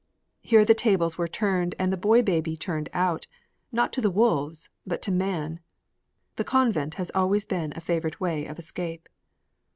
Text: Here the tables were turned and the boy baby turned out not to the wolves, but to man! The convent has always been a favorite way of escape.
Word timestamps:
Here 0.41 0.65
the 0.65 0.73
tables 0.73 1.19
were 1.19 1.27
turned 1.27 1.75
and 1.77 1.93
the 1.93 1.95
boy 1.95 2.23
baby 2.23 2.57
turned 2.57 2.89
out 2.91 3.27
not 3.71 3.93
to 3.93 4.01
the 4.01 4.09
wolves, 4.09 4.67
but 4.83 4.99
to 5.03 5.11
man! 5.11 5.59
The 6.37 6.43
convent 6.43 6.95
has 6.95 7.11
always 7.13 7.45
been 7.45 7.71
a 7.75 7.81
favorite 7.81 8.19
way 8.19 8.47
of 8.47 8.57
escape. 8.57 9.07